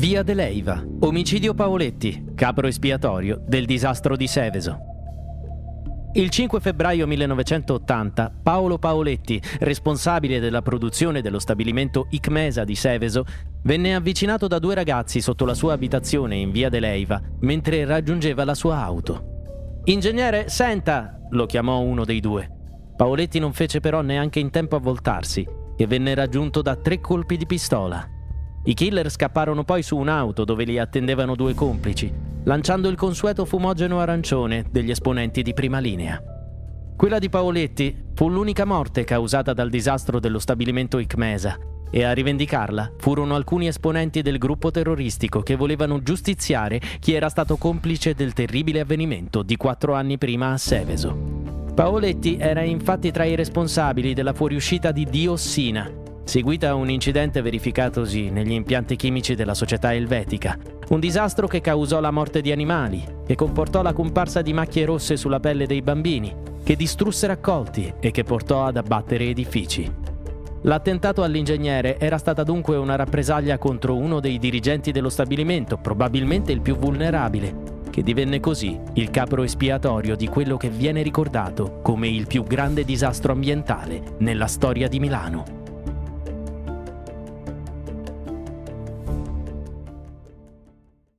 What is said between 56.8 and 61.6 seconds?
incidente verificatosi negli impianti chimici della società elvetica. Un disastro che